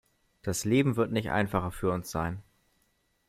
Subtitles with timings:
[0.41, 2.41] Das Leben wird nicht einfacher für uns sein.